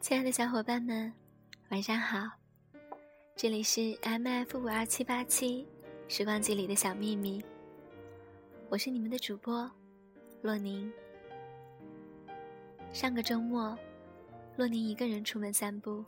[0.00, 1.12] 亲爱的小伙伴们，
[1.68, 2.26] 晚上好！
[3.36, 5.68] 这里是 M F 五二七八七
[6.08, 7.44] 时光机里的小秘密，
[8.70, 9.70] 我是你们的主播
[10.40, 10.90] 洛宁。
[12.94, 13.78] 上个周末，
[14.56, 16.02] 洛宁一个人出门散步，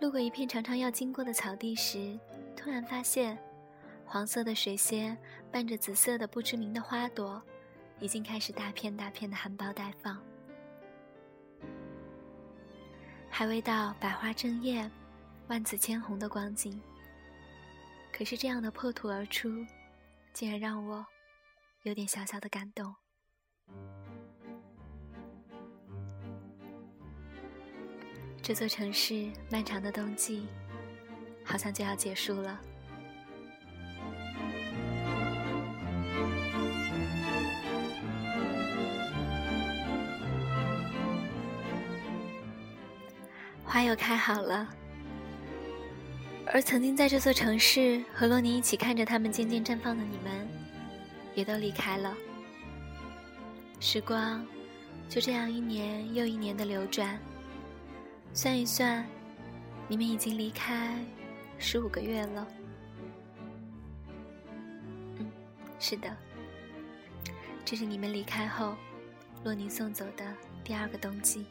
[0.00, 2.18] 路过一片常常要经过的草地时，
[2.56, 3.38] 突然发现，
[4.06, 5.16] 黄色的水仙
[5.52, 7.42] 伴着紫色的不知名的花朵，
[8.00, 10.18] 已经开始大片大片的含苞待放。
[13.36, 14.88] 还未到百花争艳、
[15.48, 16.80] 万紫千红的光景，
[18.12, 19.50] 可是这样的破土而出，
[20.32, 21.04] 竟然让我
[21.82, 22.94] 有点小小的感动。
[28.40, 30.46] 这座城市漫长的冬季，
[31.44, 32.60] 好像就要结束了。
[43.74, 44.72] 花又开好了，
[46.46, 50.48] 而曾经在这座城市和洛尼一起看着它们渐渐绽放的你们，
[51.34, 52.14] 也都离开了。
[53.80, 54.46] 时光
[55.08, 57.18] 就这样一年又一年的流转，
[58.32, 59.04] 算一算，
[59.88, 60.96] 你们已经离开
[61.58, 62.46] 十五个月了。
[65.18, 65.28] 嗯，
[65.80, 66.16] 是的，
[67.64, 68.76] 这是你们离开后，
[69.42, 70.24] 洛尼送走的
[70.62, 71.44] 第二个冬季。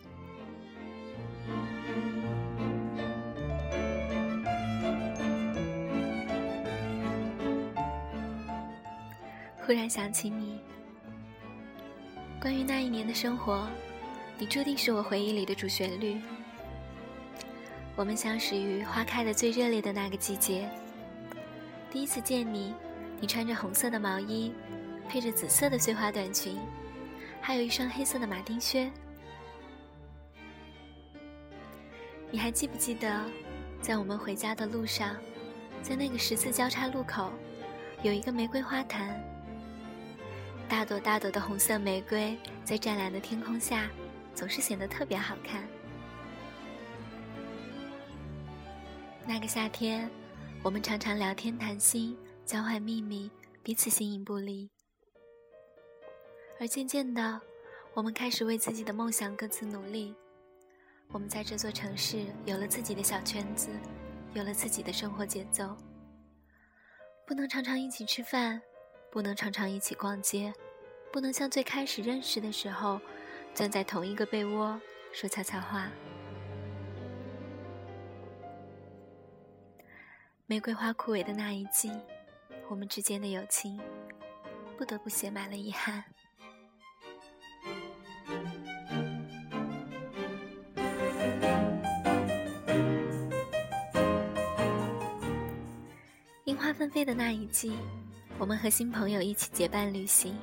[9.65, 10.59] 忽然想起你，
[12.41, 13.65] 关于那一年的生活，
[14.37, 16.19] 你注定是我回忆里的主旋律。
[17.95, 20.69] 我们相识于花开的最热烈的那个季节。
[21.89, 22.73] 第一次见你，
[23.21, 24.51] 你穿着红色的毛衣，
[25.07, 26.59] 配着紫色的碎花短裙，
[27.39, 28.91] 还有一双黑色的马丁靴。
[32.29, 33.23] 你还记不记得，
[33.79, 35.15] 在我们回家的路上，
[35.81, 37.31] 在那个十字交叉路口，
[38.01, 39.23] 有一个玫瑰花坛。
[40.69, 43.89] 大朵大朵的红色玫瑰，在湛蓝的天空下，
[44.33, 45.67] 总是显得特别好看。
[49.25, 50.09] 那个夏天，
[50.61, 53.31] 我们常常聊天谈心，交换秘密，
[53.61, 54.69] 彼此形影不离。
[56.59, 57.39] 而渐渐的，
[57.93, 60.13] 我们开始为自己的梦想各自努力。
[61.11, 63.69] 我们在这座城市有了自己的小圈子，
[64.33, 65.77] 有了自己的生活节奏。
[67.25, 68.61] 不能常常一起吃饭。
[69.13, 70.51] 不能常常一起逛街，
[71.11, 72.99] 不能像最开始认识的时候，
[73.53, 74.81] 钻在同一个被窝
[75.11, 75.87] 说悄悄话。
[80.47, 81.91] 玫瑰花枯萎的那一季，
[82.67, 83.79] 我们之间的友情
[84.79, 86.03] 不得不写满了遗憾。
[96.45, 97.77] 樱花纷飞的那一季。
[98.39, 100.35] 我们和新朋友一起结伴旅行，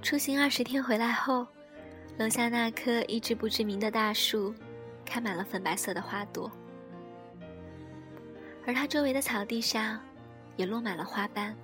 [0.00, 1.46] 出行二十天回来后，
[2.16, 4.54] 楼下那棵一直不知名的大树，
[5.04, 6.50] 开满了粉白色的花朵，
[8.66, 10.00] 而它周围的草地上，
[10.56, 11.54] 也落满了花瓣。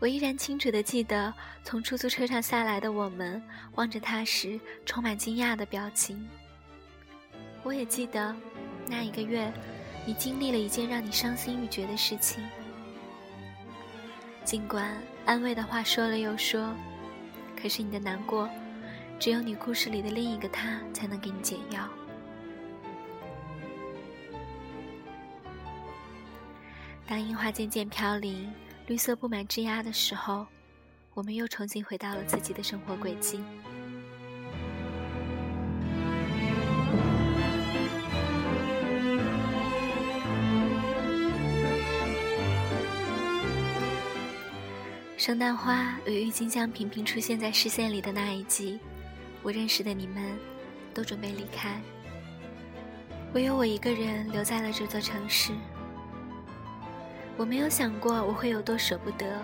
[0.00, 3.40] 我依然清楚的记得，从出租车上下来的我们
[3.76, 6.28] 望着它时充满惊讶的表情。
[7.62, 8.34] 我也记得，
[8.86, 9.50] 那一个月，
[10.04, 12.42] 你经历了一件让你伤心欲绝的事情。
[14.44, 16.74] 尽管安慰的话说了又说，
[17.60, 18.48] 可是你的难过，
[19.18, 21.88] 只有你故事里的另一个他才能给你解药。
[27.06, 28.52] 当樱花渐渐飘零，
[28.86, 30.46] 绿色布满枝桠的时候，
[31.14, 33.40] 我们又重新回到了自己的生活轨迹。
[45.22, 48.80] 圣诞花与郁金香频频出现在视线里的那一季，
[49.40, 50.36] 我认识的你们
[50.92, 51.80] 都准备离开，
[53.32, 55.52] 唯有我一个人留在了这座城市。
[57.36, 59.40] 我没有想过我会有多舍不得，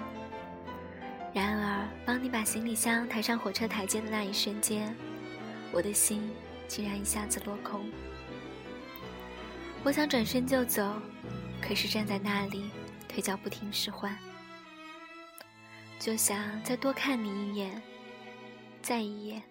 [1.33, 4.93] 然而帮你把行李箱抬上火车台阶的那一瞬间，
[5.71, 6.29] 我的心
[6.67, 7.89] 竟然一下子落空。
[9.85, 10.93] 我想转身就走，
[11.63, 12.69] 可是站在那里，
[13.07, 14.19] 腿脚不听使唤。
[15.99, 17.83] 就想再多看你一眼，
[18.81, 19.43] 再一眼，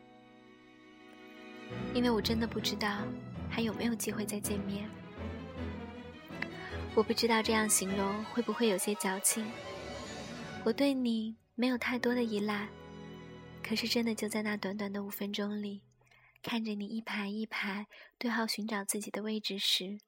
[1.93, 3.03] 因为我真的不知道
[3.49, 4.89] 还有没有机会再见面。
[6.95, 9.45] 我不知道这样形容会不会有些矫情。
[10.63, 12.69] 我对你没有太多的依赖，
[13.61, 15.81] 可是真的就在那短短的五分钟里，
[16.41, 19.99] 看着你一排一排对号寻找自己的位置时，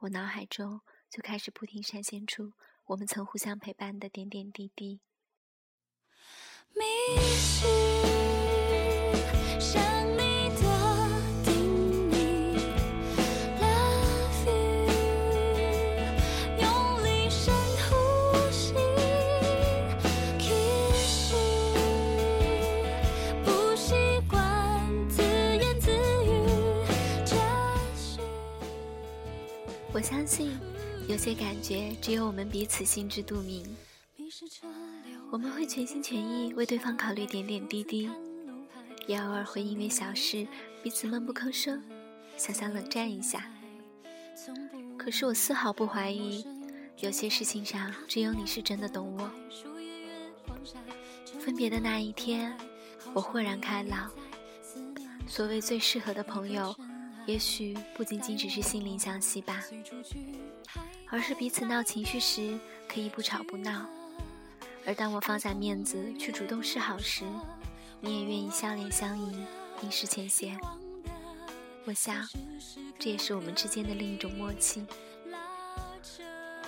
[0.00, 2.54] 我脑海中就开始不停闪现出
[2.86, 5.00] 我们曾互相陪伴的点点滴滴。
[29.96, 30.58] 我相信，
[31.06, 33.64] 有些感觉只有我们彼此心知肚明。
[35.34, 38.08] 我们会全心全意为对方考虑点点滴滴，
[39.08, 40.46] 也偶尔会因为小事
[40.80, 41.82] 彼此闷不吭声，
[42.36, 43.44] 想想冷战一下。
[44.96, 46.46] 可是我丝毫不怀疑，
[47.00, 49.28] 有些事情上只有你是真的懂我。
[51.40, 52.56] 分别的那一天，
[53.12, 54.08] 我豁然开朗。
[55.26, 56.72] 所谓最适合的朋友。
[57.26, 59.64] 也许不仅仅只是心灵相惜吧，
[61.08, 63.88] 而是彼此闹情绪时可以不吵不闹，
[64.86, 67.24] 而当我放下面子去主动示好时，
[68.00, 69.46] 你也愿意笑脸相迎，
[69.80, 70.58] 冰释前嫌。
[71.84, 72.16] 我想，
[72.98, 74.84] 这也是我们之间的另一种默契。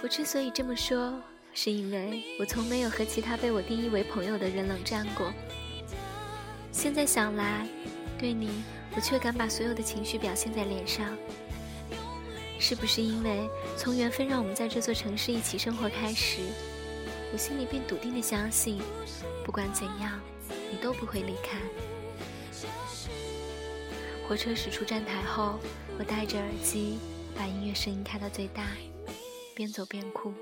[0.02, 1.18] 我之所以这么说，
[1.52, 5.32] 是因为我从没有和其他被我定义为朋友的人冷战过。
[6.72, 7.66] 现在想来，
[8.18, 8.62] 对你。
[8.94, 11.14] 我却敢把所有的情绪表现在脸上，
[12.58, 13.46] 是不是因为
[13.76, 16.40] 从缘分让我们在这座城市一起生活开始，
[17.32, 18.80] 我心里便笃定的相信，
[19.44, 20.20] 不管怎样，
[20.70, 21.58] 你都不会离开。
[24.26, 25.58] 火车驶出站台后，
[25.98, 26.98] 我戴着耳机，
[27.36, 28.62] 把音乐声音开到最大，
[29.54, 30.32] 边走边哭。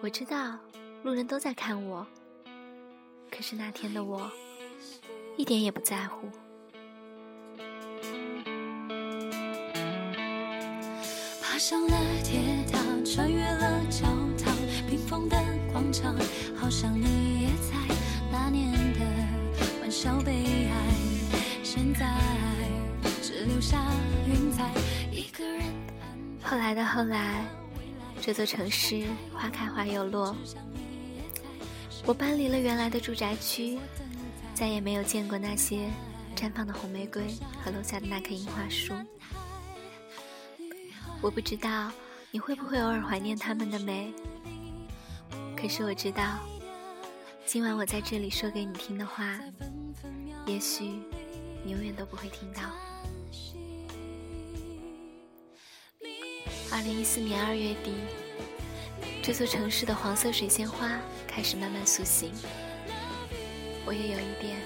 [0.00, 0.58] 我知道
[1.02, 2.06] 路人都在看我，
[3.30, 4.30] 可是那天的我，
[5.36, 6.28] 一点也不在乎。
[11.42, 12.40] 爬上了铁
[12.72, 14.39] 塔，穿越了教堂，冰封的广
[16.56, 17.94] 好像你也在
[18.30, 19.00] 那年的
[19.80, 20.74] 玩笑悲哀。
[21.62, 22.06] 现在
[23.22, 23.78] 只留下
[24.26, 24.70] 云彩，
[25.10, 25.62] 一个人。
[26.42, 27.44] 后来的后来，
[28.20, 30.36] 这座城市花开花又落，
[32.04, 33.78] 我搬离了原来的住宅区，
[34.54, 35.88] 再也没有见过那些
[36.34, 37.22] 绽放的红玫瑰
[37.62, 38.94] 和楼下的那棵樱花树。
[41.20, 41.92] 我不知道
[42.30, 44.12] 你会不会偶尔怀念他们的美，
[45.60, 46.38] 可是我知道，
[47.44, 49.38] 今晚我在这里说给你听的话，
[50.46, 50.84] 也许
[51.62, 52.62] 你永远都不会听到。
[56.72, 57.92] 二零一四年二月底，
[59.22, 60.98] 这座城市的黄色水仙花
[61.28, 62.32] 开始慢慢苏醒，
[63.84, 64.56] 我也有一点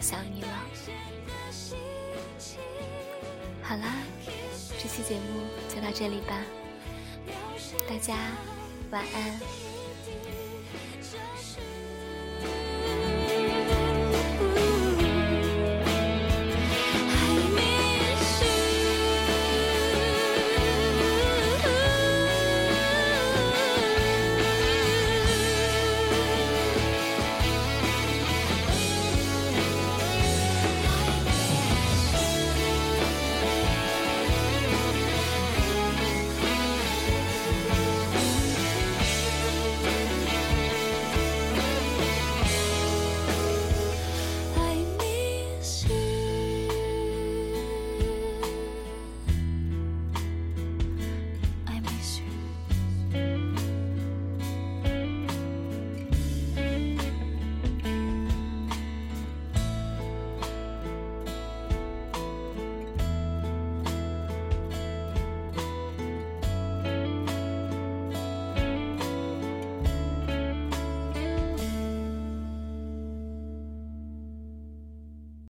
[0.00, 0.48] 想你了。
[3.62, 3.96] 好啦。
[4.78, 5.40] 这期节目
[5.74, 6.38] 就到这里吧，
[7.88, 8.14] 大家
[8.90, 9.73] 晚安。